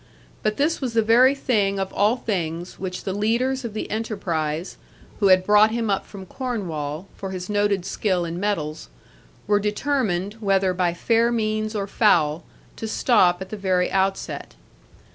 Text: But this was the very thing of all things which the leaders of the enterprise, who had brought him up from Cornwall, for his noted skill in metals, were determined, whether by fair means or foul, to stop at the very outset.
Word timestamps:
But 0.41 0.57
this 0.57 0.81
was 0.81 0.93
the 0.93 1.03
very 1.03 1.35
thing 1.35 1.77
of 1.77 1.93
all 1.93 2.15
things 2.17 2.79
which 2.79 3.03
the 3.03 3.13
leaders 3.13 3.63
of 3.63 3.75
the 3.75 3.91
enterprise, 3.91 4.77
who 5.19 5.27
had 5.27 5.45
brought 5.45 5.69
him 5.69 5.91
up 5.91 6.07
from 6.07 6.25
Cornwall, 6.25 7.07
for 7.15 7.29
his 7.29 7.51
noted 7.51 7.85
skill 7.85 8.25
in 8.25 8.39
metals, 8.39 8.89
were 9.45 9.59
determined, 9.59 10.37
whether 10.39 10.73
by 10.73 10.95
fair 10.95 11.31
means 11.31 11.75
or 11.75 11.85
foul, 11.85 12.43
to 12.77 12.87
stop 12.87 13.43
at 13.43 13.49
the 13.51 13.57
very 13.57 13.91
outset. 13.91 14.55